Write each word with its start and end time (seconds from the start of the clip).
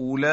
اولئك 0.00 0.28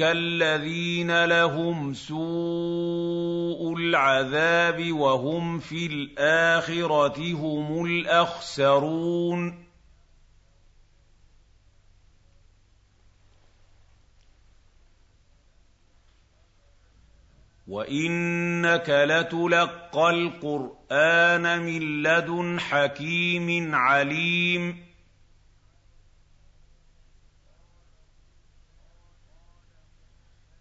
الذين 0.00 1.24
لهم 1.24 1.94
سوء 1.94 3.74
العذاب 3.76 4.92
وهم 4.92 5.58
في 5.58 5.86
الاخره 5.86 7.32
هم 7.32 7.86
الاخسرون 7.86 9.64
وانك 17.66 18.90
لتلقى 18.90 20.10
القران 20.10 21.62
من 21.62 22.02
لدن 22.02 22.60
حكيم 22.60 23.74
عليم 23.74 24.93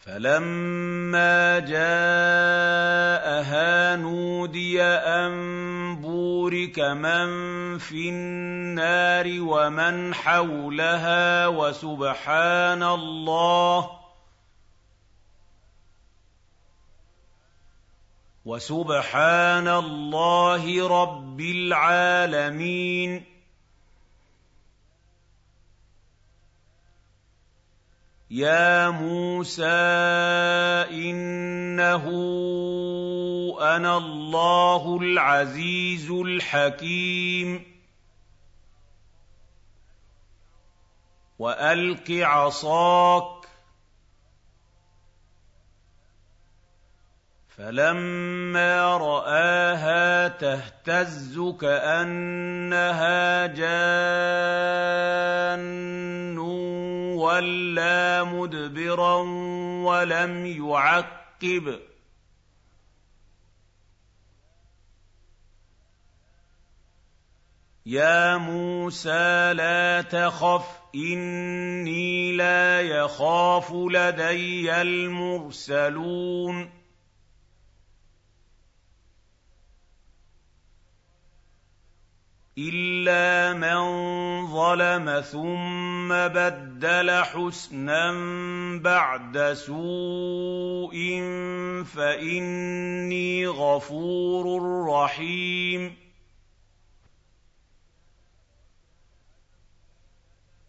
فلما 0.00 1.58
جاءها 1.58 1.96
نودي 3.96 4.82
ان 4.82 5.32
بورك 6.00 6.78
من 6.80 7.28
في 7.78 8.08
النار 8.08 9.26
ومن 9.40 10.14
حولها 10.14 11.46
وسبحان 11.46 12.82
الله 12.82 13.90
وسبحان 18.44 19.68
الله 19.68 20.88
رب 21.02 21.40
العالمين 21.40 23.29
يا 28.30 28.90
موسى 28.90 29.64
انه 30.90 32.04
أنا 33.60 33.96
الله 33.96 34.98
العزيز 35.02 36.10
الحكيم 36.10 37.80
والق 41.38 42.10
عصاك 42.10 43.46
فلما 47.48 48.96
راها 48.96 50.28
تهتز 50.28 51.40
كانها 51.60 53.46
جان 53.46 54.90
وَلَّىٰ 57.30 58.24
مُدْبِرًا 58.24 59.14
وَلَمْ 59.84 60.46
يُعَقِّبْ. 60.46 61.80
يَا 67.86 68.36
مُوسَىٰ 68.36 69.52
لَا 69.54 70.02
تَخَفْ 70.02 70.64
إِنِّي 70.94 72.32
لَا 72.36 72.80
يَخَافُ 72.80 73.72
لَدَيَّ 73.72 74.82
الْمُرْسَلُونَ. 74.82 76.79
إِلَّا 82.60 83.52
مَن 83.56 83.80
ظَلَمَ 84.52 85.20
ثُمَّ 85.20 86.08
بَدَّلَ 86.08 87.10
حُسْنًا 87.24 88.12
بَعْدَ 88.84 89.52
سُوءٍ 89.52 90.94
فَإِنِّي 91.84 93.46
غَفُورٌ 93.46 94.44
رَّحِيمٌ 94.92 95.96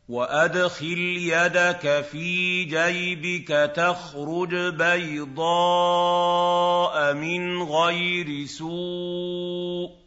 وَأَدْخِلْ 0.10 1.00
يَدَكَ 1.18 2.02
فِي 2.12 2.64
جَيْبِكَ 2.64 3.72
تَخْرُجْ 3.76 4.56
بَيْضَاءَ 4.76 5.94
مِنْ 7.14 7.64
غَيْرِ 7.64 8.46
سُوءٍ 8.46 10.01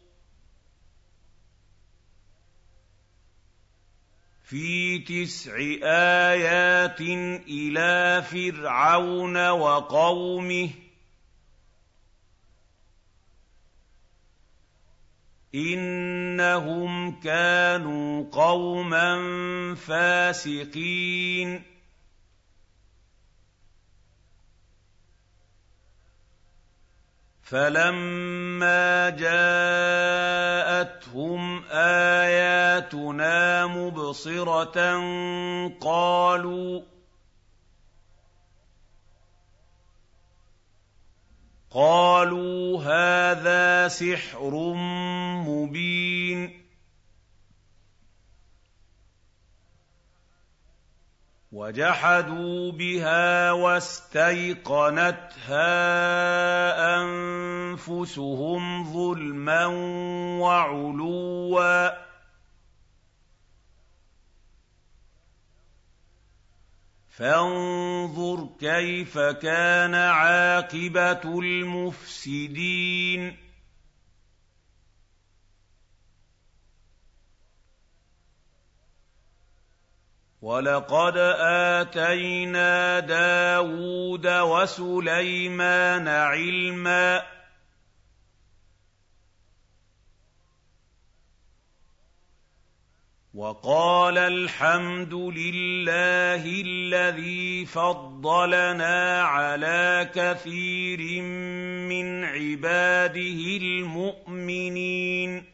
في 4.44 4.98
تسع 4.98 5.56
آيات 5.82 7.00
إلى 7.48 8.22
فرعون 8.22 9.48
وقومه 9.48 10.70
إنهم 15.54 17.20
كانوا 17.20 18.24
قوما 18.32 19.14
فاسقين. 19.74 21.62
فَلَمَّا 27.54 29.10
جَاءَتْهُمْ 29.14 29.42
آيَاتُنَا 31.70 33.66
مُبْصِرَةً 33.66 34.78
قَالُوا 41.70 42.82
هَٰذَا 42.82 43.88
سِحْرٌ 43.88 44.50
مُّبِينٌ 45.46 46.53
وَجَحَدُوا 51.54 52.72
بِهَا 52.72 53.52
وَاسْتَيْقَنَتْهَا 53.52 55.62
أَنفُسُهُمْ 56.98 58.92
ظلما 58.92 59.66
وعلوا. 60.42 61.90
فانظر 67.08 68.48
كيف 68.60 69.18
كان 69.18 69.94
عاقبة 69.94 71.40
المفسدين. 71.40 73.43
وَلَقَدْ 80.44 81.16
آتَيْنَا 81.80 83.00
دَاوُودَ 83.00 84.26
وَسُلَيْمَانَ 84.26 86.08
عِلْمًا 86.08 87.18
ۖ 87.18 87.22
وَقَالَ 93.34 94.18
الْحَمْدُ 94.18 95.14
لِلَّهِ 95.14 96.44
الَّذِي 96.66 97.66
فَضَّلَنَا 97.66 99.22
عَلَىٰ 99.22 100.10
كَثِيرٍ 100.14 101.22
مِّنْ 101.88 102.24
عِبَادِهِ 102.24 103.56
الْمُؤْمِنِينَ 103.62 105.53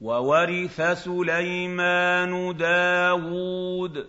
وَوَرِثَ 0.00 0.80
سُلَيْمَانُ 1.04 2.56
دَاوُودَ 2.56 4.06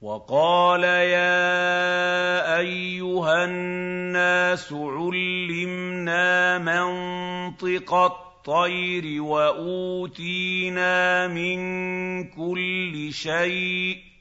وَقَالَ 0.00 0.84
يَا 0.84 2.58
أَيُّهَا 2.58 3.44
النَّاسُ 3.44 4.72
عُلِّمْنَا 4.72 6.58
مَنطِقَ 6.58 7.94
الطَّيْرِ 7.94 9.22
وَأُوتِينَا 9.22 10.94
مِن 11.28 11.58
كُلِّ 12.30 13.08
شَيْءٍ 13.12 13.96
ۖ 13.96 14.13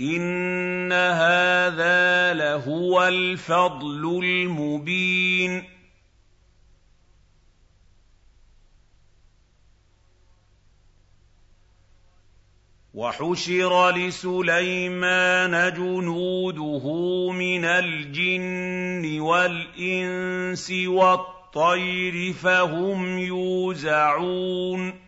إِنَّ 0.00 0.92
هَٰذَا 0.92 2.34
لَهُوَ 2.34 3.08
الْفَضْلُ 3.08 4.20
الْمُبِينُ 4.24 5.64
وَحُشِرَ 12.94 13.90
لِسُلَيْمَانَ 13.90 15.74
جُنُودُهُ 15.74 16.86
مِنَ 17.32 17.64
الْجِنِّ 17.64 19.20
وَالْإِنسِ 19.20 20.70
وَالطَّيْرِ 20.86 22.32
فَهُمْ 22.32 23.18
يُوزَعُونَ 23.18 25.03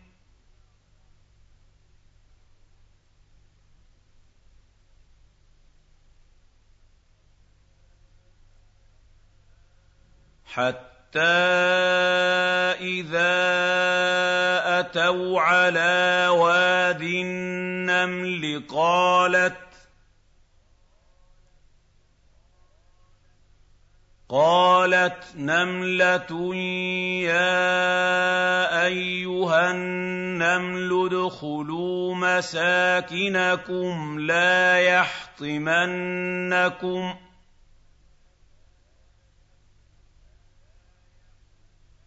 حَتَّىٰ 10.56 11.20
إِذَا 12.80 13.36
أَتَوْا 14.80 15.40
عَلَىٰ 15.40 16.28
وَادِ 16.32 17.02
النَّمْلِ 17.02 18.64
قَالَتْ 18.68 19.56
قالت 24.28 25.24
نملة 25.36 26.54
يا 27.24 27.76
أيها 28.86 29.70
النمل 29.70 31.06
ادخلوا 31.06 32.14
مساكنكم 32.14 33.94
لا 34.20 34.78
يحطمنكم 34.78 35.94
ۖ 37.14 37.25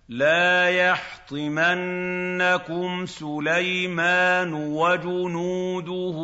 لَا 0.10 0.70
يَحْطِمَنَّكُمْ 0.70 1.86
سُلَيْمَانُ 3.06 4.54
وَجُنُودُهُ 4.54 6.18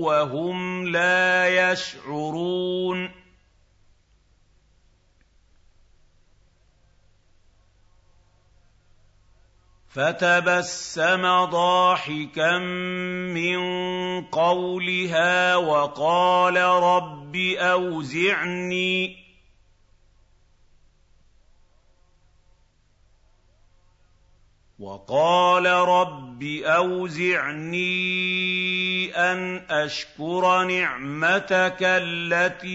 وَهُمْ 0.00 0.86
لَا 0.88 1.48
يَشْعُرُونَ. 1.72 3.10
فَتَبَسَّمَ 9.88 11.44
ضَاحِكًا 11.44 12.58
مِّن 13.36 13.58
قَوْلِهَا 14.24 15.56
وَقَالَ 15.56 16.56
رَبِّ 16.56 17.36
أَوْزِعْنِي. 17.58 19.25
وَقَالَ 24.78 25.66
رَبِّ 25.66 26.42
أَوْزِعْنِي 26.64 27.84
أَنْ 29.16 29.62
أَشْكُرَ 29.70 30.64
نِعْمَتَكَ 30.64 31.78
الَّتِي 31.80 32.74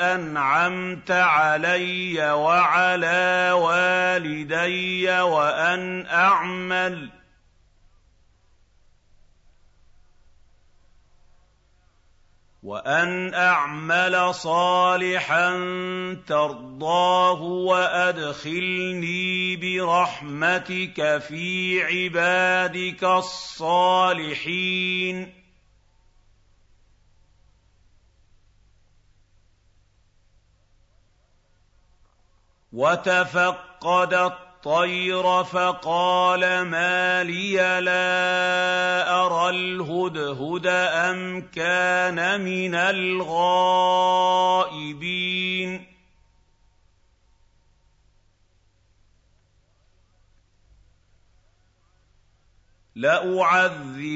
أَنْعَمْتَ 0.00 1.10
عَلَيَّ 1.10 2.30
وَعَلَىٰ 2.30 3.52
وَالِدَيَّ 3.52 5.20
وَأَنْ 5.20 6.06
أَعْمَلَ 6.06 7.17
وَأَنْ 12.68 13.34
أَعْمَلَ 13.34 14.34
صَالِحًا 14.34 15.50
تَرْضَاهُ 16.26 17.42
وَأَدْخِلْنِي 17.42 19.56
بِرَحْمَتِكَ 19.56 21.18
فِي 21.18 21.82
عِبَادِكَ 21.82 23.04
الصَّالِحِينَ. 23.04 25.34
وَتَفَقَّدَ 32.72 34.47
الطَّيْرَ 34.58 35.44
فَقَالَ 35.44 36.62
مَا 36.66 37.24
لِيَ 37.24 37.80
لَا 37.80 39.10
أَرَى 39.22 39.50
الْهُدْهُدَ 39.50 40.66
أَمْ 40.66 41.40
كَانَ 41.40 42.40
مِنَ 42.40 42.74
الْغَائِبِينَ. 42.74 43.86
لَأُعَذِّبَنَّهُ 52.96 54.08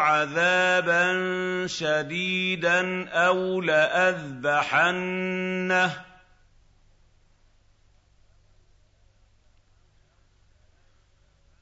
عَذَابًا 0.00 1.06
شَدِيدًا 1.66 3.08
أَوْ 3.08 3.60
لَأَذْبَحَنَّهُ 3.60 4.88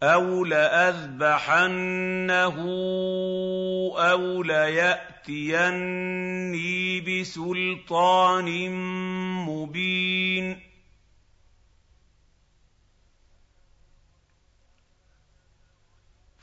أَوْ 0.03 0.45
لَأَذْبَحَنَّهُ 0.45 1.77
أَوْ 3.97 4.43
لَيَأْتِيَنِّي 4.43 5.01
بِسُلْطَانٍ 7.01 8.71
مُّبِينٍ 9.49 10.61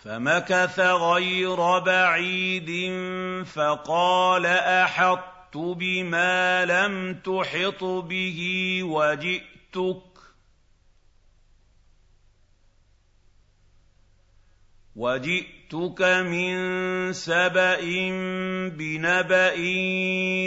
فَمَكَثَ 0.04 0.80
غَيْرَ 0.80 1.80
بَعِيدٍ 1.80 2.92
فَقَالَ 3.46 4.46
أَحَطتُ 4.46 5.58
بِمَا 5.58 6.66
لَمْ 6.66 7.14
تُحِطْ 7.14 7.84
بِهِ 7.84 8.80
وَجِئْتُكَ 8.84 10.13
وَجِئْتُكَ 14.96 16.02
مِن 16.02 16.54
سَبَإٍ 17.14 17.86
بِنَبَإٍ 18.78 19.60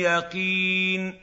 يَقِينٍ 0.06 1.14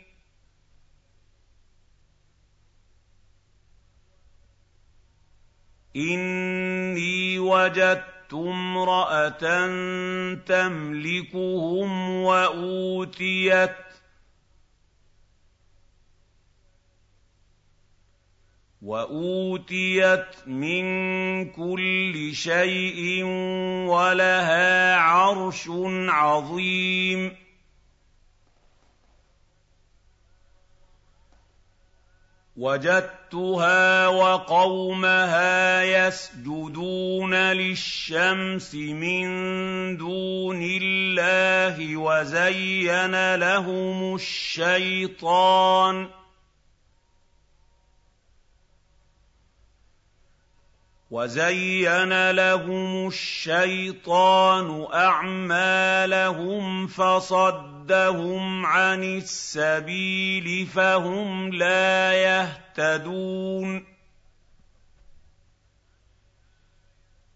إِنِّي 5.96 7.39
وَجَدتُّ 7.39 8.34
امْرَأَةً 8.34 9.68
تَمْلِكُهُمْ 10.36 12.10
وَأُوتِيَتْ 12.10 13.83
وَأُوتِيَتْ 18.84 20.48
مِن 20.48 20.86
كُلِّ 21.56 22.32
شَيْءٍ 22.36 23.24
وَلَهَا 23.88 24.96
عَرْشٌ 24.96 25.68
عَظِيمٌ 26.10 27.32
وَجَدتُّهَا 32.58 34.08
وَقَوْمَهَا 34.08 35.84
يَسْجُدُونَ 35.84 37.34
لِلشَّمْسِ 37.36 38.75
مِن 38.75 39.28
دُونِ 39.98 40.60
اللَّهِ 40.82 41.98
وَزَيَّنَ 41.98 43.36
لَهُمُ 43.36 44.16
الشَّيْطَانُ 44.16 46.10
وَزَيَّنَ 51.13 52.32
لَهُمُ 52.32 53.08
الشَّيْطَانُ 53.08 54.88
أَعْمَالَهُمْ 54.93 56.88
فَصَدَّهُمْ 56.88 58.65
عَنِ 58.65 59.03
السَّبِيلِ 59.03 60.65
فَهُمْ 60.67 61.53
لَا 61.53 62.13
يَهْتَدُونَ 62.13 63.86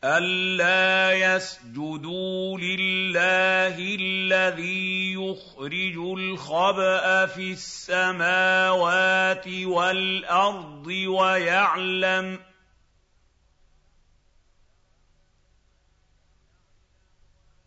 أَلَّا 0.04 1.12
يَسْجُدُوا 1.14 2.58
لِلَّهِ 2.58 3.78
الَّذِي 4.02 5.14
يُخْرِجُ 5.14 5.98
الْخَبْءَ 6.18 7.26
فِي 7.26 7.52
السَّمَاوَاتِ 7.52 9.48
وَالْأَرْضِ 9.48 10.88
وَيَعْلَمُ 11.08 12.38
ۚ 12.38 12.40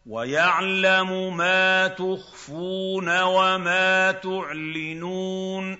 وَيَعْلَمُ 0.06 1.36
مَا 1.36 1.88
تُخْفُونَ 1.88 3.20
وَمَا 3.22 4.12
تُعْلِنُونَ. 4.12 5.78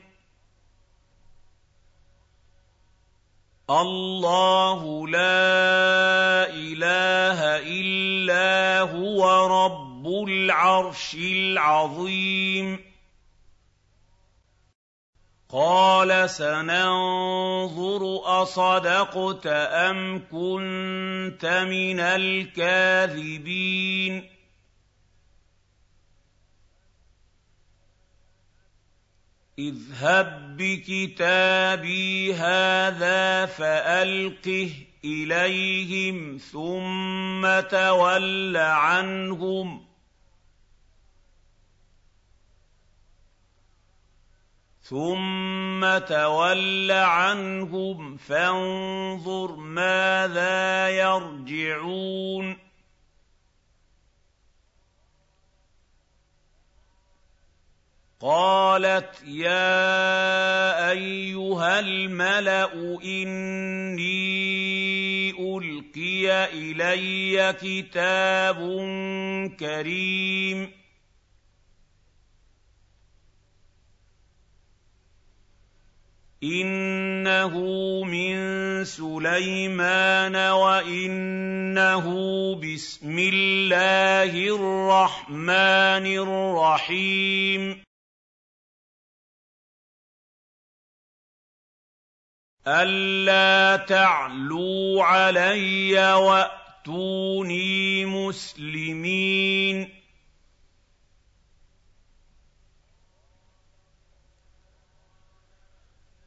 اللَّهُ 3.71 5.09
لَا 5.09 6.51
إِلَٰهَ 6.51 7.59
إِلَّا 7.59 8.81
هُوَ 8.81 9.47
رَبُّ 9.65 10.07
الْعَرْشِ 10.29 11.15
الْعَظِيمِ. 11.15 12.90
قَالَ 15.53 16.31
سَنَنظُرُ 16.31 18.03
أَصَدَقْتَ 18.43 19.47
أَمْ 19.47 20.19
كُنتَ 20.31 21.45
مِنَ 21.47 22.01
الْكَاذِبِينَ 22.61 23.51
اذْهَب 29.59 30.57
بِّكِتَابِي 30.57 32.35
هَٰذَا 32.35 33.47
فَأَلْقِهْ 33.47 34.71
إِلَيْهِمْ 35.05 36.39
ثُمَّ 36.39 37.61
تَوَلَّ 37.61 38.57
عَنْهُمْ 38.57 39.90
ثُمَّ 44.91 45.99
تَوَلَّ 45.99 46.91
عَنْهُمْ 46.91 48.17
فَانظُرْ 48.17 49.57
مَاذَا 49.57 50.89
يَرْجِعُونَ 50.89 52.57
قَالَتْ 58.21 59.23
يَا 59.27 60.91
أَيُّهَا 60.91 61.81
الْمَلَأُ 61.81 62.75
إِنِّي 63.05 64.11
أُلْقِيَ 65.31 66.45
إِلَيَّ 66.45 67.53
كِتَابٌ 67.53 68.59
كَرِيمٌ 69.61 70.80
إِنَّهُ 76.43 77.53
مِن 78.05 78.35
سُلَيْمَانَ 78.85 80.37
وَإِنَّهُ 80.37 82.07
بِسْمِ 82.57 83.17
اللَّهِ 83.19 84.33
الرَّحْمَٰنِ 84.57 86.07
الرَّحِيمِ 86.07 87.85
أَلَّا 92.67 93.77
تَعْلُوا 93.85 95.05
عَلَيَّ 95.05 96.13
وَأْتُونِي 96.13 98.05
مُسْلِمِينَ 98.05 100.00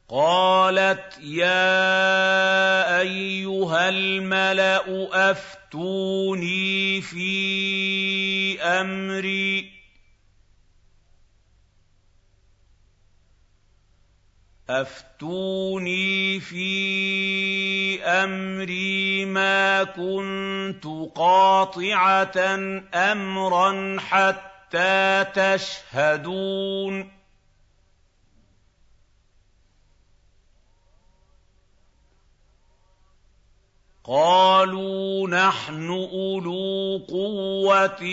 قَالَتْ 0.08 1.18
يَا 1.22 3.00
أَيُّهَا 3.00 3.88
الْمَلَأُ 3.88 5.08
أَفْتُونِي 5.30 7.00
فِي 7.00 8.62
أَمْرِي. 8.62 9.70
أَفْتُونِي 14.70 16.40
فِي 16.40 18.02
أَمْرِي 18.04 19.24
مَا 19.24 19.84
كُنتُ 19.84 20.84
قَاطِعَةً 21.14 22.38
أَمْرًا 22.94 24.00
حَتَّىٰ 24.00 25.24
تَشْهَدُونِ. 25.34 27.13
قَالُوا 34.06 35.28
نَحْنُ 35.28 35.88
أُولُو 35.88 36.98
قُوَّةٍ 37.08 38.04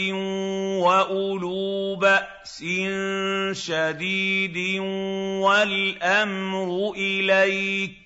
وَأُولُو 0.80 1.96
بَأْسٍ 1.96 2.64
شَدِيدٍ 3.52 4.80
وَالْأَمْرُ 5.44 6.94
إِلَيْكِ 6.96 7.98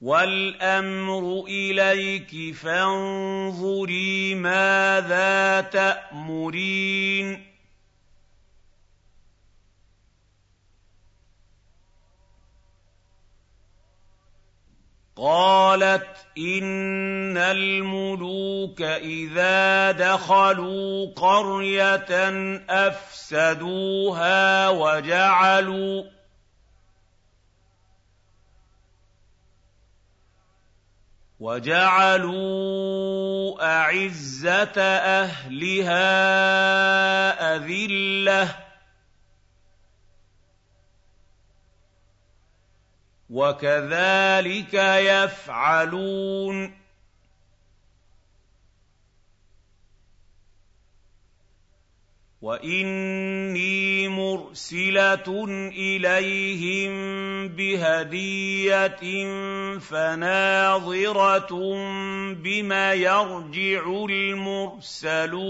وَالْأَمْرُ 0.00 1.44
إِلَيْكِ 1.48 2.54
فَانظُرِي 2.54 4.34
مَاذَا 4.34 5.60
تَأْمُرِينَ 5.60 7.51
قَالَتْ 15.22 16.26
إِنَّ 16.38 17.36
الْمُلُوكَ 17.36 18.82
إِذَا 18.82 19.90
دَخَلُوا 19.92 21.14
قَرْيَةً 21.14 22.10
أَفْسَدُوهَا 22.70 24.68
وَجَعَلُوا 24.68 26.04
وَجَعَلُوا 31.40 32.42
أَعِزَّةَ 33.62 34.82
أَهْلِهَا 35.22 36.02
أَذِلَّةً 37.56 38.71
وَكَذَٰلِكَ 43.32 44.74
يَفْعَلُونَ. 45.04 46.82
وإني 52.42 54.08
مرسلة 54.08 55.44
إليهم 55.68 56.92
بهدية 57.48 59.02
فناظرة 59.78 61.52
بما 62.32 62.92
يرجع 62.92 64.04
المرسلون. 64.10 65.42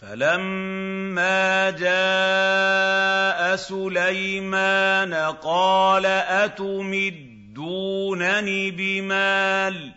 فَلَمَّا 0.00 1.70
جَاءَ 1.70 3.56
سُلَيْمَانَ 3.56 5.14
قَالَ 5.44 6.06
أَتُمِدُّونَنِ 6.40 7.58
بِمَالٍ 8.76 9.92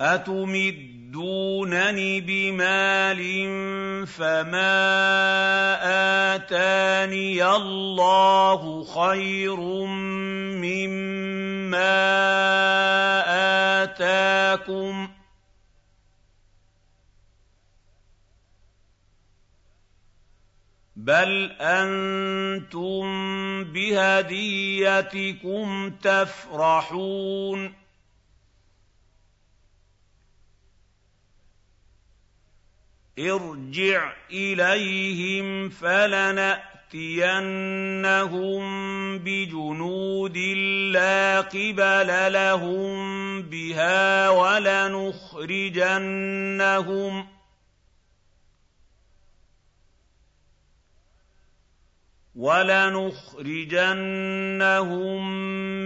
أَتُمِدُّونَنِ 0.00 1.98
بِمَالٍ 2.26 3.20
فَمَا 4.06 4.78
آتَانِيَ 6.34 7.44
اللَّهُ 7.46 8.84
خَيْرٌ 8.84 9.56
مِّمَّا 10.62 11.59
آتَاكُم 13.82 15.06
ۖ 15.06 15.10
بَلْ 20.96 21.52
أَنتُم 21.60 23.04
بِهَدِيَّتِكُمْ 23.64 24.70
تَفْرَحُونَ 25.90 27.74
ارْجِعْ 33.18 34.12
إِلَيْهِمْ 34.30 35.68
فَلَنَأْتِيَنَّهُم 36.90 38.62
بِجُنُودٍ 39.18 40.36
لَّا 40.92 41.40
قِبَلَ 41.40 42.32
لَهُم 42.32 43.42
بِهَا 43.42 44.28
وَلَنُخْرِجَنَّهُم 44.30 45.56
وَلَنُخْرِجَنَّهُم 52.34 53.50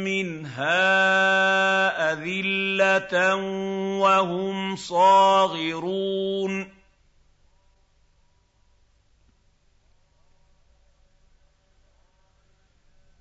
مِّنْهَا 0.05 0.73
أَذِلَّةً 2.13 3.35
وَهُمْ 4.01 4.77
صَاغِرُونَ 4.77 6.74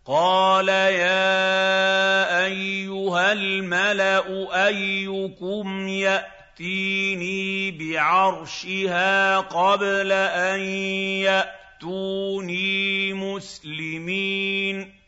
قَالَ 0.06 0.68
يَا 0.68 2.46
أَيُّهَا 2.46 3.32
الْمَلَأُ 3.32 4.28
أَيُّكُمْ 4.68 5.88
يَأْتِينِي 5.88 7.72
بِعَرْشِهَا 7.72 9.40
قَبْلَ 9.40 10.12
أَن 10.12 10.60
يَأْتُونِي 11.24 13.14
مُسْلِمِينَ 13.14 15.03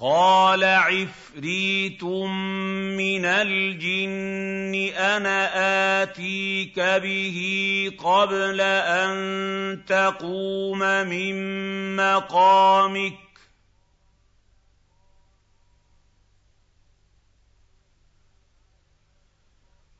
قَالَ 0.00 0.64
عِفْرِيتٌ 0.64 2.04
مِّنَ 2.04 3.24
الْجِنِّ 3.24 4.74
أَنَا 4.96 6.02
آتِيكَ 6.02 6.80
بِهِ 6.80 7.38
قَبْلَ 7.98 8.60
أَن 8.60 9.84
تَقُومَ 9.84 10.78
مِن 10.78 11.36
مَّقَامِكَ 11.96 13.12
ۖ. 13.12 13.16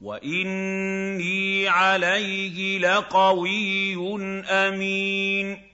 وَإِنِّي 0.01 1.69
عَلَيْهِ 1.69 2.79
لَقَوِيٌّ 2.79 3.97
أَمِينٌ. 4.49 5.70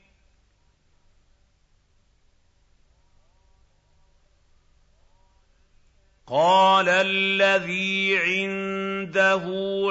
قَالَ 6.29 6.89
الَّذِي 6.89 8.19
عِندَهُ 8.19 9.45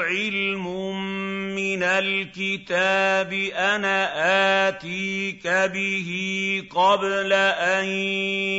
عِلْمٌ 0.03 0.65
مِّنَ 1.55 1.83
الْكِتَابِ 1.83 3.33
أَنَا 3.55 4.67
آتِيكَ 4.67 5.47
بِهِ 5.47 6.09
قَبْلَ 6.75 7.33
أَن 7.33 7.85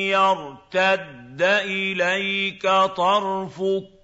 يَرْتَدَّ 0.09 1.43
إِلَيْكَ 1.43 2.62
طَرْفُكَ 2.97 3.95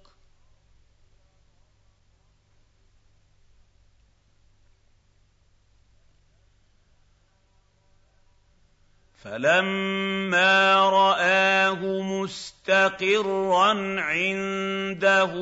فَلَمَّا 9.23 10.89
رَآهُ 10.89 11.79
مُسْتَقِرًّا 12.01 13.71
عِندَهُ 14.01 15.33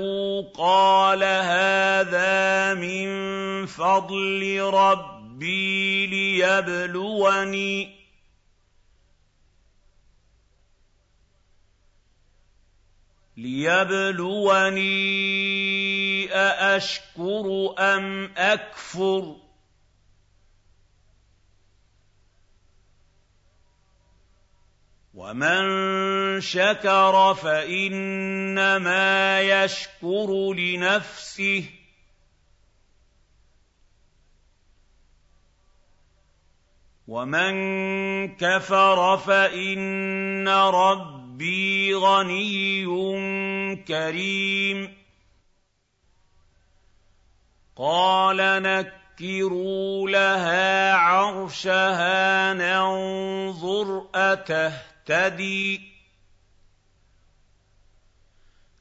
قَالَ 0.53 1.23
هَٰذَا 1.23 2.73
مِن 2.73 3.09
فَضْلِ 3.65 4.59
رَبِّي 4.73 6.07
لِيَبْلُوَنِي 6.07 7.89
لِيَبْلُوَنِي 13.37 14.91
أَأَشْكُرُ 16.33 17.75
أَمْ 17.79 18.31
أَكْفُرُ 18.37 19.35
وَمَن 25.21 26.41
شَكَرَ 26.41 27.33
فَإِنَّمَا 27.33 29.01
يَشْكُرُ 29.41 30.53
لِنَفْسِهِ 30.53 31.61
ۖ 31.61 31.65
وَمَن 37.07 37.53
كَفَرَ 38.35 39.17
فَإِنَّ 39.17 40.47
رَبِّي 40.49 41.93
غَنِيٌّ 41.93 42.85
كَرِيمٌ 43.87 44.97
قَالَ 47.75 48.37
نَكِّرُوا 48.63 50.09
لَهَا 50.09 50.93
عَرْشَهَا 50.93 52.53
نَنظُرْ 52.53 54.07
أَتَهْتَدِي 54.15 54.90
تهتدي 55.05 55.91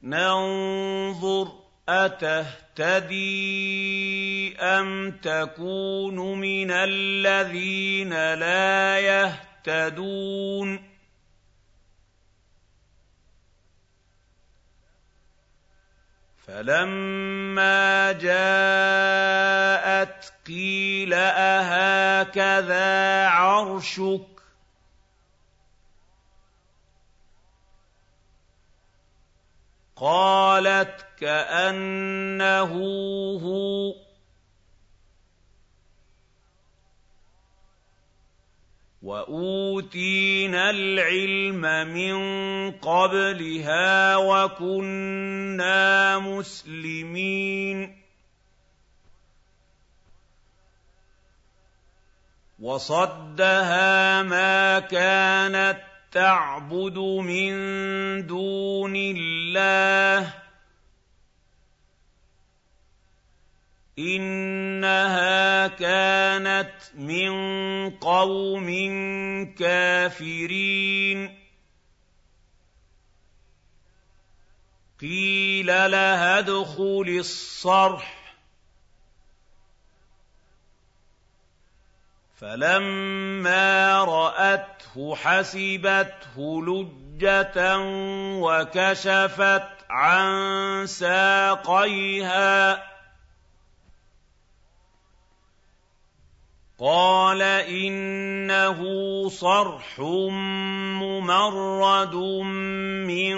ننظر 0.03 1.51
أتهتدي 1.89 3.21
أم 4.57 5.11
تكون 5.11 6.39
من 6.39 6.71
الذين 6.71 8.33
لا 8.33 8.99
يهتدون؟ 8.99 10.91
فلما 16.47 18.11
جاءت 18.11 19.41
قيل 20.47 21.13
أهكذا 21.13 22.77
عرشك؟ 23.27 24.30
قَالَتْ 30.01 31.05
كَأَنَّهُ 31.19 32.71
هُوَ. 33.41 33.93
وَأُوتِينَا 39.01 40.69
الْعِلْمَ 40.69 41.61
مِن 41.93 42.15
قَبْلِهَا 42.71 44.17
وَكُنَّا 44.17 46.19
مُسْلِمِينَ. 46.19 48.01
وَصَدَّهَا 52.59 54.23
مَا 54.23 54.79
كَانَت 54.79 55.90
تَّعْبُدُ 56.11 56.97
مِن 56.97 57.53
دُونِ 58.27 58.93
اللَّهِ. 58.95 60.33
إِنَّهَا 63.99 65.67
كَانَتْ 65.67 66.73
مِن 66.95 67.31
قَوْمٍ 67.89 68.67
كَافِرِينَ. 69.55 71.37
قِيلَ 75.01 75.67
لَهَا 75.67 76.39
ادْخُلِي 76.39 77.19
الصَّرْحَ. 77.19 78.35
فَلَمَّا 82.35 84.03
رَأَتْهُ 84.97 85.15
حَسِبَتْهُ 85.15 86.35
لُجَّةً 86.37 87.77
وَكَشَفَتْ 88.41 89.69
عَن 89.89 90.87
سَاقَيْهَا. 90.87 92.83
قَالَ 96.79 97.41
إِنَّهُ 97.41 98.79
صَرْحٌ 99.29 99.99
مُّمَرَّدٌ 100.99 102.15
مِّن 103.07 103.35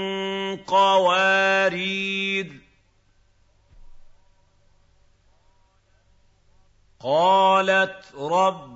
قَوَارِيرَ. 0.57 2.47
قَالَتْ 6.99 8.15
رَبِّ 8.15 8.72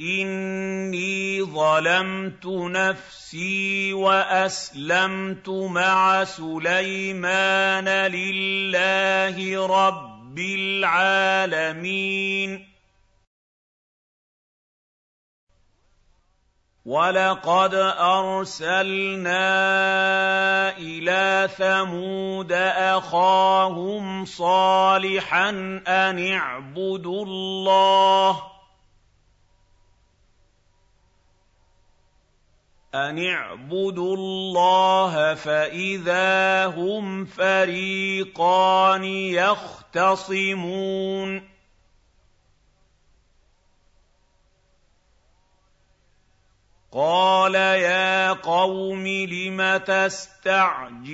إِنِّي 0.00 1.42
ظَلَمْتُ 1.42 2.46
نَفْسِي 2.46 3.92
وَأَسْلَمْتُ 3.92 5.48
مَعَ 5.48 6.24
سُلَيْمَانَ 6.24 7.88
لِلَّهِ 8.10 9.66
رَبِّ 9.66 10.38
الْعَالَمِينَ 10.38 12.00
وَلَقَدْ 16.84 17.74
أَرْسَلْنَا 18.00 19.38
إِلَىٰ 20.78 21.48
ثَمُودَ 21.56 22.52
أَخَاهُمْ 22.96 24.24
صَالِحًا 24.24 25.48
أَنِ 25.86 26.32
اعْبُدُوا 26.32 27.24
اللَّهَ 27.24 28.59
أَنِ 32.94 33.26
اعْبُدُوا 33.26 34.16
اللَّهَ 34.16 35.34
فَإِذَا 35.34 36.66
هُمْ 36.66 37.24
فَرِيقَانِ 37.24 39.04
يَخْتَصِمُونَ 39.94 40.70
قَالَ 46.92 47.54
يَا 47.54 48.32
قَوْمِ 48.32 49.06
لِمَ 49.06 49.76
تَسْتَعْجِلُونَ 49.76 51.12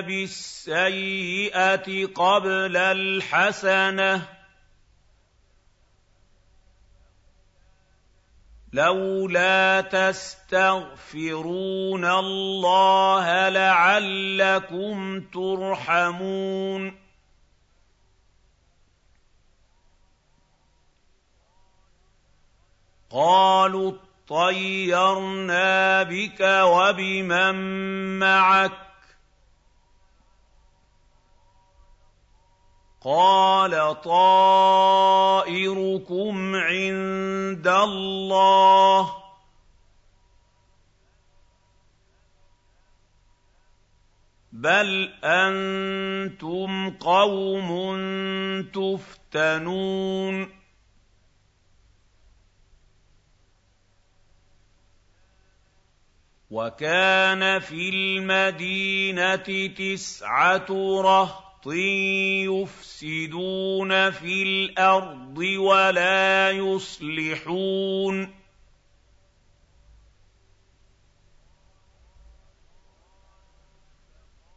بِالسَّيِّئَةِ 0.00 1.86
قَبْلَ 2.06 2.76
الْحَسَنَةِ 2.76 4.16
ۖ 4.18 4.22
لَوْلَا 8.74 9.80
تَسْتَغْفِرُونَ 9.80 10.84
اللَّهَ 12.04 13.48
لَعَلَّكُمْ 13.48 15.20
تُرْحَمُونَ. 15.20 16.98
قَالُوا 23.10 23.92
طَيَّرْنَا 24.28 26.02
بِكَ 26.02 26.40
وَبِمَن 26.40 27.54
مَّعَكَ 28.18 28.70
ۚ 28.72 28.83
قَالَ 33.04 34.00
طَائِرُكُمْ 34.04 34.94
عِندَ 36.54 37.66
اللَّهِ 37.68 39.02
ۖ 39.04 39.08
بَلْ 44.52 45.12
أَنتُمْ 45.24 46.90
قَوْمٌ 46.90 47.68
تُفْتَنُونَ 48.72 50.52
وَكَانَ 56.50 57.60
فِي 57.60 57.88
الْمَدِينَةِ 57.88 59.66
تِسْعَةُ 59.76 60.66
رَهْطٍ 61.04 61.53
يُفْسِدُونَ 62.44 64.10
فِي 64.10 64.42
الْأَرْضِ 64.42 65.38
وَلَا 65.38 66.50
يُصْلِحُونَ. 66.50 68.34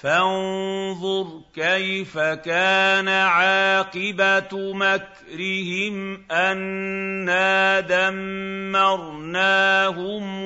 فانظُرْ 0.00 1.40
كَيْفَ 1.54 2.18
كَانَ 2.18 3.08
عَاقِبَةُ 3.08 4.72
مَكْرِهِمْ 4.72 6.24
أَنَّا 6.30 7.80
دَمَّرْنَاهُمْ 7.80 9.04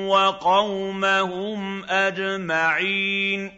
وَقَوْمَهُمْ 0.09 1.85
أَجْمَعِينَ. 1.85 3.53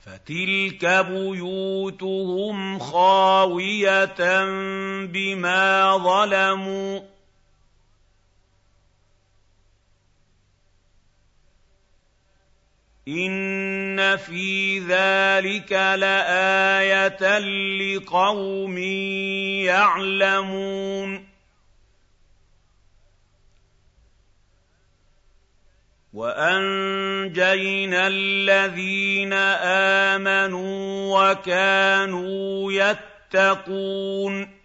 فَتِلْكَ 0.00 0.84
بُيُوتُهُمْ 1.08 2.78
خَاوِيَةً 2.78 4.44
بِمَا 5.06 5.96
ظَلَمُوا 5.96 7.17
إِنَّ 13.08 14.16
فِي 14.16 14.78
ذَٰلِكَ 14.78 15.72
لَآيَةً 15.72 17.38
لِّقَوْمٍ 17.78 18.78
يَعْلَمُونَ 19.64 21.28
وَأَنجَيْنَا 26.12 28.06
الَّذِينَ 28.06 29.32
آمَنُوا 30.12 31.30
وَكَانُوا 31.30 32.72
يَتَّقُونَ 32.72 34.57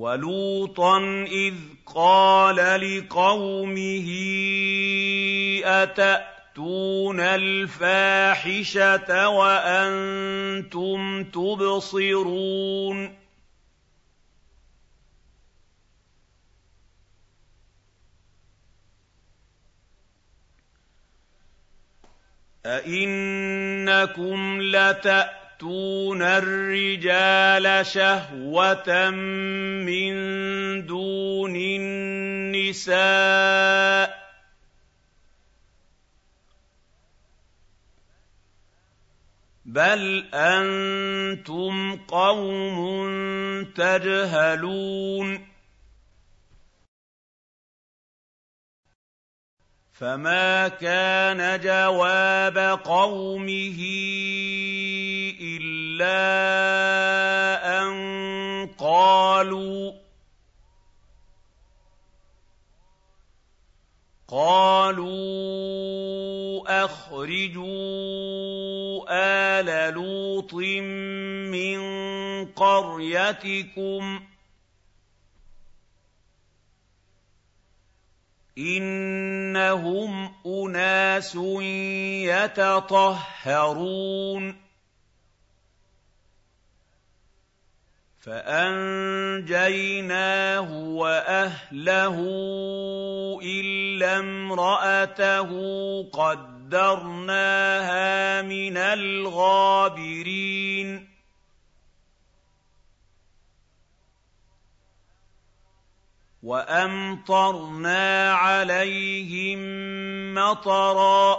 وَلُوطًا 0.00 0.98
إِذْ 1.28 1.54
قَالَ 1.86 2.56
لِقَوْمِهِ 2.56 4.08
أَتَأْتُونَ 5.64 7.20
الْفَاحِشَةَ 7.20 9.28
وَأَنتُمْ 9.28 11.24
تُبْصِرُونَ 11.24 13.16
أَئِنَّكُمْ 22.66 24.58
لَتَأْتُونَ 24.62 25.39
تَأْتُونَ 25.60 26.22
الرِّجَالَ 26.22 27.86
شَهْوَةً 27.86 29.10
مِّن 29.84 30.12
دُونِ 30.86 31.56
النِّسَاءِ 31.56 33.00
بَلْ 39.64 40.24
أَنتُمْ 40.34 41.96
قَوْمٌ 41.96 42.76
تَجْهَلُونَ 43.76 45.49
فَمَا 50.00 50.68
كَانَ 50.68 51.60
جَوَابَ 51.60 52.58
قَوْمِهِ 52.84 53.80
إِلَّا 55.40 56.16
أَن 57.82 57.92
قَالُوا 58.78 59.92
قَالُوا 64.28 65.04
أَخْرِجُوا 66.84 67.68
آلَ 69.60 69.94
لُوطٍ 69.94 70.54
مِّن 71.52 71.80
قَرْيَتِكُمْ 72.56 74.18
ۖ 74.18 74.22
إِنَّهُمْ 78.60 80.30
أُنَاسٌ 80.46 81.34
يَتَطَهَّرُونَ 82.92 83.90
فَأَنجَيْنَاهُ 88.20 89.48
وَأَهْلَهُ 90.72 92.16
إِلَّا 93.42 94.18
امْرَأَتَهُ 94.18 95.50
قَدَّرْنَاهَا 96.12 97.22
مِنَ 98.42 98.76
الْغَابِرِينَ 98.76 100.30
وَأَمْطَرْنَا 106.42 108.32
عَلَيْهِم 108.32 109.58
مَّطَرًا 110.34 111.34
ۖ 111.34 111.38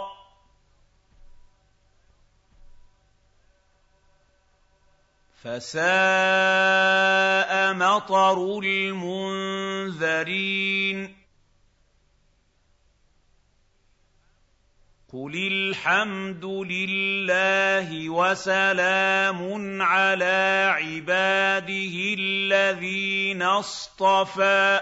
فَسَاءَ 5.42 5.82
مَطَرُ 7.74 8.58
الْمُنذَرِينَ 8.64 10.02
قُلِ 15.12 15.34
الْحَمْدُ 15.36 16.44
لِلَّهِ 16.44 18.08
وَسَلَامٌ 18.10 19.82
عَلَىٰ 19.82 20.72
عِبَادِهِ 20.72 22.14
الَّذِينَ 22.18 23.42
اصْطَفَىٰ 23.42 24.80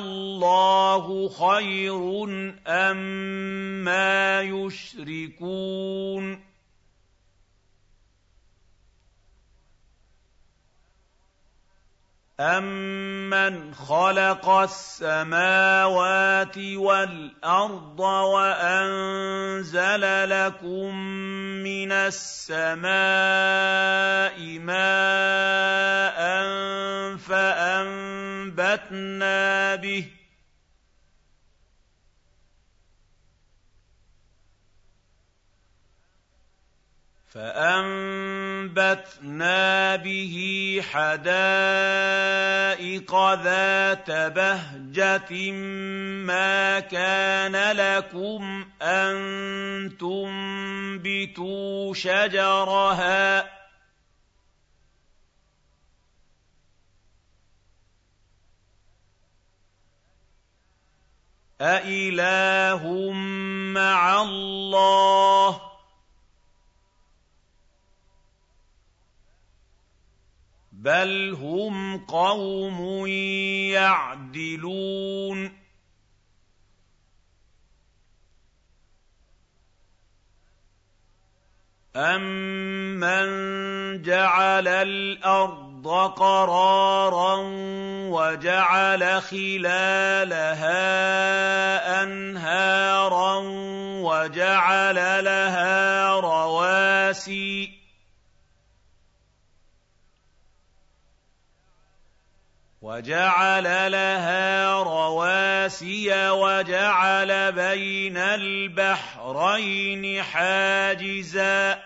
آللَّهُ 0.00 1.28
خَيْرٌ 1.28 2.24
أَمَّا 2.66 4.40
يُشْرِكُونَ 4.40 6.45
أَمَّنْ 12.40 13.74
خَلَقَ 13.74 14.48
السَّمَاوَاتِ 14.68 16.58
وَالْأَرْضَ 16.58 18.00
وَأَنزَلَ 18.00 20.04
لَكُم 20.28 20.96
مِّنَ 21.64 21.92
السَّمَاءِ 21.92 22.88
مَاءً 24.60 26.20
فَأَنبَتْنَا 27.16 28.14
بِهِ 29.74 30.04
فَأَنبَتْنَا 37.32 38.25
بِهِ 39.96 40.36
حَدَائِقَ 40.92 41.32
ذَاتَ 43.42 44.10
بَهْجَةٍ 44.10 45.52
مَّا 46.26 46.80
كَانَ 46.80 47.76
لَكُمْ 47.76 48.66
أَن 48.82 49.16
تُنبِتُوا 50.00 51.94
شَجَرَهَا 51.94 53.40
ۗ 53.42 53.46
أَإِلَٰهٌ 61.60 63.10
مَّعَ 63.72 64.22
اللَّهِ 64.22 65.52
ۚ 65.52 65.75
بَلْ 70.86 71.34
هُمْ 71.34 71.98
قَوْمٌ 72.06 73.06
يَعْدِلُونَ 73.74 75.52
أَمَّن 81.96 83.26
جَعَلَ 84.02 84.68
الْأَرْضَ 84.68 85.86
قَرَارًا 86.18 87.34
وَجَعَلَ 88.10 89.22
خِلَالَهَا 89.22 90.82
أَنْهَارًا 92.02 93.34
وَجَعَلَ 94.06 95.24
لَهَا 95.24 96.10
رَوَاسِيَ 96.20 97.75
وَجَعَلَ 102.86 103.92
لَهَا 103.92 104.72
رَوَاسِيَ 104.82 106.30
وَجَعَلَ 106.30 107.52
بَيْنَ 107.52 108.16
الْبَحْرَيْنِ 108.16 110.22
حَاجِزًا 110.22 111.74
ۗ. 111.74 111.78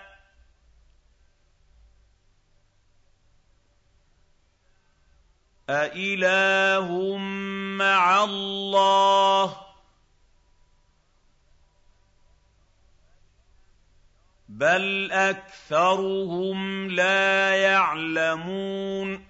أَإِلَٰهٌ 5.70 7.16
مَّعَ 7.76 8.24
اللَّهِ 8.24 9.46
ۚ. 9.46 9.56
بل 14.48 15.12
أكثرهم 15.12 16.90
لا 16.90 17.56
يعلمون. 17.56 19.29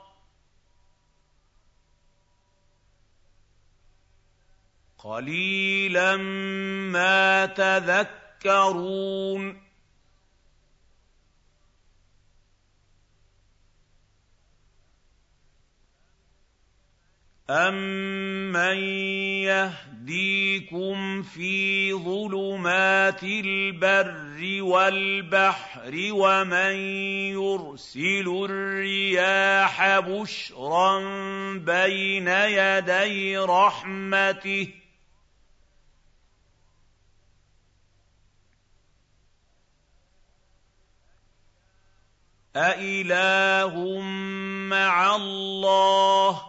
قليلا 5.03 6.17
ما 6.17 7.45
تذكرون. 7.45 8.91
امن 17.49 18.77
يهديكم 19.43 21.21
في 21.21 21.93
ظلمات 21.93 23.23
البر 23.23 24.63
والبحر 24.63 25.91
ومن 26.11 26.75
يرسل 27.35 28.45
الرياح 28.49 29.99
بشرا 29.99 30.99
بين 31.57 32.27
يدي 32.27 33.37
رحمته 33.37 34.80
أإله 42.55 43.99
مع 44.69 45.15
الله 45.15 46.41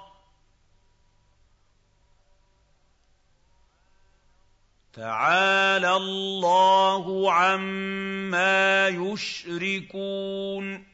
تعالى 4.92 5.96
الله 5.96 7.32
عما 7.32 8.88
يشركون 8.88 10.91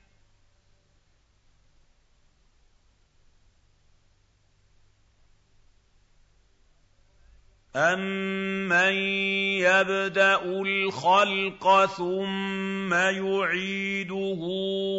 امن 7.79 8.95
يبدا 9.63 10.43
الخلق 10.45 11.87
ثم 11.87 12.95
يعيده 12.95 14.39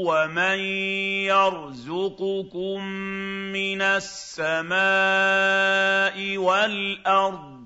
ومن 0.07 0.59
يرزقكم 1.27 2.83
من 3.51 3.81
السماء 3.81 4.77
والارض 6.37 7.59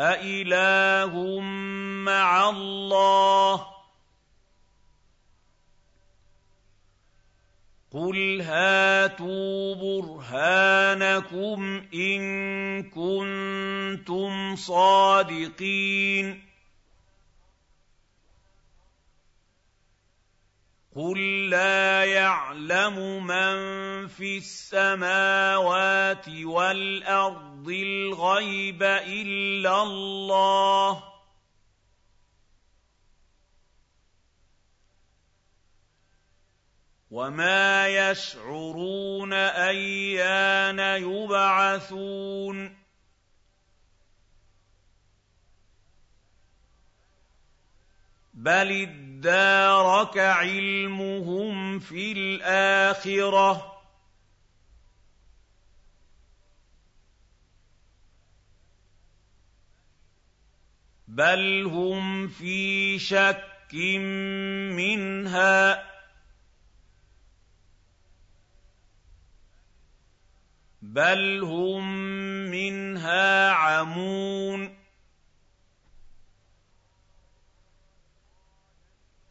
أإله 0.00 1.40
مع 2.04 2.48
الله 2.50 3.73
قل 7.94 8.40
هاتوا 8.40 9.74
برهانكم 9.74 11.60
إن 11.94 12.22
كنتم 12.82 14.56
صادقين 14.56 16.44
قل 20.96 21.50
لا 21.50 22.04
يعلم 22.04 23.26
من 23.26 23.56
في 24.06 24.38
السماوات 24.38 26.28
والارض 26.28 27.68
الغيب 27.68 28.82
الا 28.82 29.82
الله 29.82 31.13
وما 37.14 37.88
يشعرون 37.88 39.32
ايان 39.32 40.78
يبعثون 41.02 42.76
بل 48.34 48.72
ادارك 48.82 50.18
علمهم 50.18 51.78
في 51.78 52.12
الاخره 52.12 53.80
بل 61.08 61.66
هم 61.66 62.28
في 62.28 62.98
شك 62.98 63.74
منها 64.74 65.93
بل 70.94 71.42
هم 71.42 71.84
منها 72.50 73.50
عمون 73.50 74.74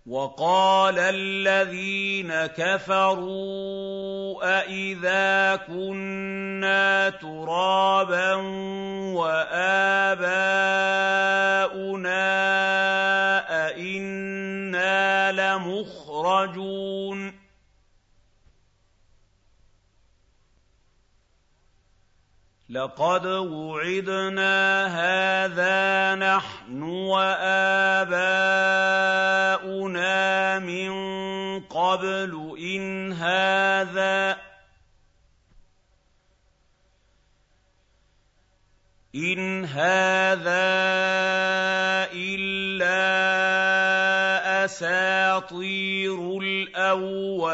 وقال 0.06 1.00
الذين 1.00 2.46
كفروا 2.46 4.44
أإذا 4.60 5.56
كنا 5.56 7.10
ترابا 7.10 8.34
وآباؤنا 9.16 10.44
أئنا 13.68 15.32
لمخرجون 15.32 16.64
لقد 22.74 23.26
وعدنا 23.26 24.58
هذا 24.88 26.16
نحن 26.16 26.82
وآباؤنا 26.82 27.40
من 30.60 30.94
قبل 31.60 32.56
إن 32.60 33.14
هذا 33.14 34.38
إن 39.16 39.66
هذا 39.66 40.74
إلا 42.14 43.06
أساطير 44.66 46.40
الأولين 46.42 47.54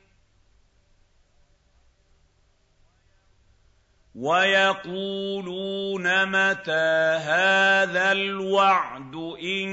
وَيَقُولُونَ 4.15 6.03
مَتَىٰ 6.27 7.17
هَٰذَا 7.23 8.11
الْوَعْدُ 8.11 9.15
إِن 9.43 9.69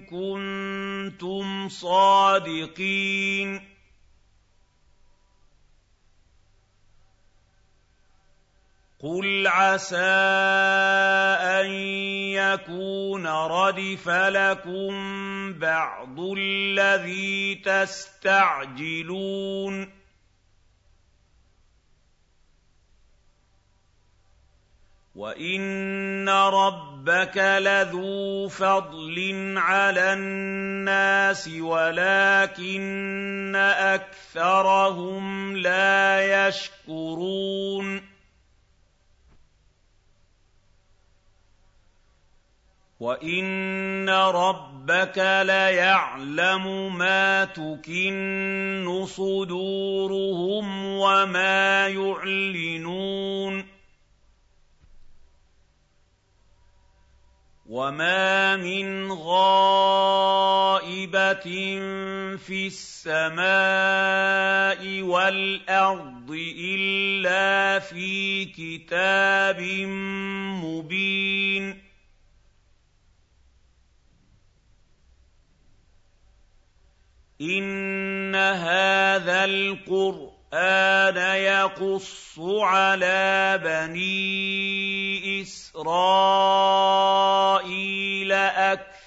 كُنتُمْ 0.00 1.68
صَادِقِينَ؟ 1.68 3.60
قُلْ 9.02 9.46
عَسَىٰ 9.46 9.96
أَن 11.40 11.66
يَكُونَ 12.36 13.26
رَدِفَ 13.26 14.08
لَكُم 14.08 14.92
بَعْضُ 15.52 16.20
الَّذِي 16.38 17.54
تَسْتَعْجِلُونَ 17.64 18.82
وَإِنَّ 25.14 26.28
رَبَّكَ 26.28 27.36
لَذُو 27.36 28.48
فَضْلٍ 28.48 29.54
عَلَى 29.58 30.12
النَّاسِ 30.12 31.48
وَلَٰكِنَّ 31.60 33.52
أَكْثَرَهُمْ 33.92 35.56
لَا 35.56 36.48
يَشْكُرُونَ 36.48 38.02
وَإِنَّ 43.00 44.08
رَبَّكَ 44.08 45.18
لَيَعْلَمُ 45.44 46.96
مَا 46.98 47.44
تُكِنُّ 47.44 49.04
صُدُورُهُمْ 49.06 50.86
وَمَا 50.86 51.88
يُعْلِنُونَ 51.88 53.71
وَمَا 57.72 58.60
مِنْ 58.60 59.08
غَائِبَةٍ 59.12 60.28
فِي 62.36 62.66
السَّمَاءِ 62.68 63.50
وَالْأَرْضِ 65.02 66.30
إِلَّا 66.76 67.78
فِي 67.80 68.44
كِتَابٍ 68.52 69.60
مُّبِينٍ 70.60 71.82
إِنَّ 77.40 78.34
هَٰذَا 78.36 79.44
الْقُرْآنَ 79.44 81.16
يَقُصُّ 81.16 82.38
عَلَىٰ 82.38 83.60
بَنِي 83.64 85.40
إِسْرَائِيلَ 85.40 86.51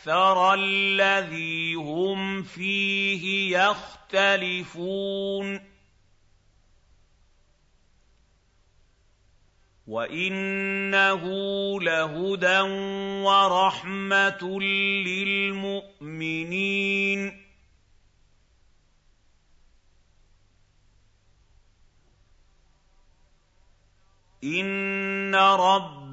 أَكْثَرَ 0.05 0.53
الَّذِي 0.53 1.75
هُمْ 1.75 2.43
فِيهِ 2.43 3.57
يَخْتَلِفُونَ 3.57 5.59
وَإِنَّهُ 9.87 11.23
لَهُدًى 11.81 12.59
وَرَحْمَةٌ 13.25 14.59
لِّلْمُؤْمِنِينَ 15.05 17.21
إِنَّ 24.43 25.35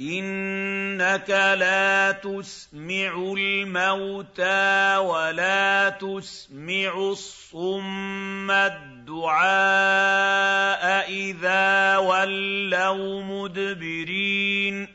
إِنَّكَ 0.00 1.30
لَا 1.30 2.12
تُسْمِعُ 2.12 3.32
الْمَوْتَىٰ 3.38 4.96
وَلَا 4.96 5.88
تُسْمِعُ 5.90 6.94
الصُّمَّ 6.98 8.50
الدُّعَاءَ 8.50 9.50
إِذَا 11.10 11.96
وَلَّوْا 11.96 13.22
مُدْبِرِينَ 13.22 14.88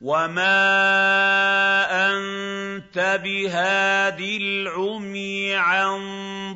وَمَا 0.00 0.56
أَنتَ 2.10 3.20
بِهَادِ 3.24 4.20
الْعُمْيِ 4.20 5.54
عَن 5.56 5.96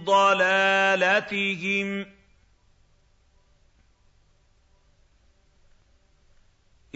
ضَلَالَتِهِمْ 0.04 2.04
ۖ 2.04 2.17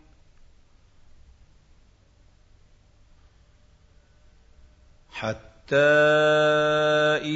حَتَّىٰ 5.21 5.77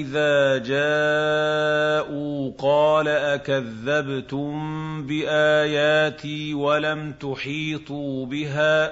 إِذَا 0.01 0.57
جَاءُوا 0.57 2.51
قَالَ 2.57 3.07
أَكَذَّبْتُم 3.07 4.51
بِآيَاتِي 5.07 6.53
وَلَمْ 6.53 7.13
تُحِيطُوا 7.13 8.25
بِهَا 8.25 8.87
ۖ 8.87 8.91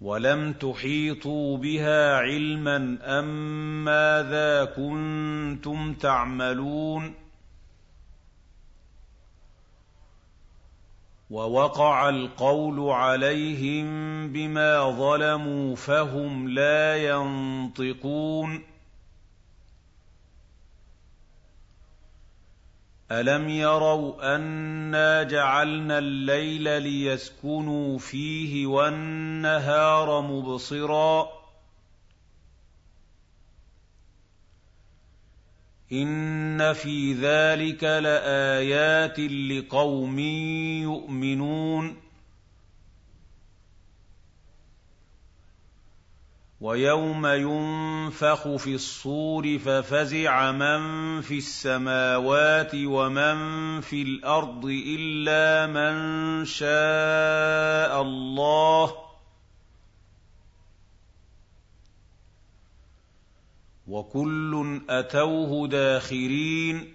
وَلَمْ 0.00 0.52
تُحِيطُوا 0.52 1.56
بِهَا 1.56 2.14
عِلْمًا 2.16 2.98
أَم 3.02 3.84
مَّاذَا 3.84 4.64
كُنتُمْ 4.64 5.94
تَعْمَلُونَ 5.94 7.14
وَوَقَعَ 11.32 12.08
الْقَوْلُ 12.08 12.90
عَلَيْهِم 12.90 13.86
بِمَا 14.32 14.90
ظَلَمُوا 14.90 15.76
فَهُمْ 15.76 16.48
لَا 16.48 16.96
يَنطِقُونَ. 16.96 18.62
ألم 23.12 23.48
يروا 23.48 24.36
أنا 24.36 25.22
جعلنا 25.22 25.98
الليل 25.98 26.82
ليسكنوا 26.82 27.98
فيه 27.98 28.66
والنهار 28.66 30.20
مبصرا 30.20 31.41
ان 35.92 36.72
في 36.72 37.12
ذلك 37.12 37.84
لايات 37.84 39.20
لقوم 39.20 40.18
يؤمنون 40.88 41.96
ويوم 46.60 47.26
ينفخ 47.26 48.56
في 48.56 48.74
الصور 48.74 49.58
ففزع 49.58 50.52
من 50.52 51.20
في 51.20 51.38
السماوات 51.38 52.70
ومن 52.74 53.80
في 53.80 54.02
الأرض 54.02 54.64
الا 54.64 55.66
من 55.66 56.44
شاء 56.44 58.02
الله 58.02 59.01
وكل 63.88 64.80
أتوه 64.90 65.68
داخرين 65.68 66.92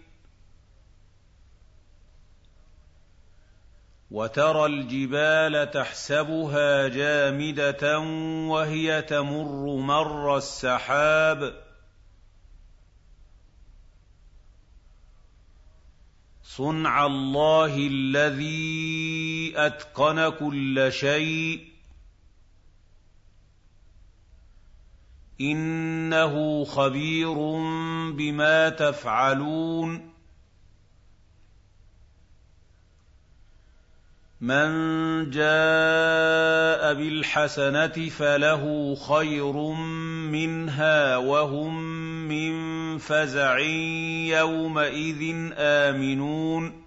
وترى 4.11 4.65
الجبال 4.65 5.71
تحسبها 5.71 6.87
جامدة 6.87 7.99
وهي 8.49 9.01
تمر 9.01 9.75
مر 9.75 10.37
السحاب 10.37 11.63
صنع 16.43 17.05
الله 17.05 17.77
الذي 17.77 19.53
أتقن 19.55 20.29
كل 20.29 20.87
شيء 20.91 21.76
إنه 25.41 26.65
خبير 26.65 27.33
بما 28.11 28.69
تفعلون. 28.69 30.17
من 34.41 34.69
جاء 35.29 36.93
بالحسنة 36.93 38.09
فله 38.09 38.95
خير 38.95 39.53
منها 40.31 41.17
وهم 41.17 41.83
من 42.27 42.97
فزع 42.97 43.59
يومئذ 44.39 45.51
آمنون. 45.57 46.86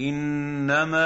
إنما 0.00 1.02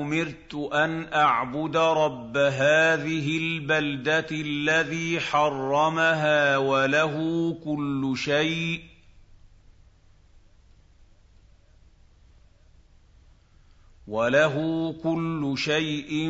أمرت 0.00 0.54
أن 0.72 1.12
أعبد 1.12 1.76
رب 1.76 2.36
هذه 2.36 3.38
البلدة 3.38 4.26
الذي 4.30 5.20
حرمها 5.20 6.56
وله 6.56 7.14
كل 7.64 8.14
شيء. 8.16 8.80
وله 14.06 14.54
كل 15.02 15.54
شيء 15.56 16.28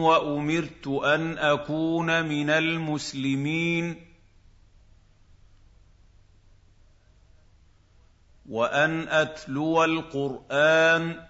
وأمرت 0.00 0.86
أن 0.86 1.38
أكون 1.38 2.24
من 2.24 2.50
المسلمين. 2.50 4.05
وأن 8.48 9.08
أتلو 9.08 9.84
القرآن 9.84 11.26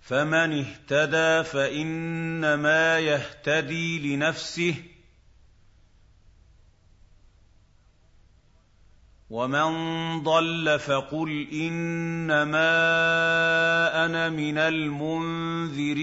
فمن 0.00 0.58
اهتدى 0.58 1.44
فإنما 1.44 2.98
يهتدي 2.98 4.16
لنفسه 4.16 4.74
ومن 9.30 9.72
ضل 10.22 10.78
فقل 10.78 11.48
إنما 11.52 12.68
أنا 14.04 14.28
من 14.28 14.58
المنذرين 14.58 16.02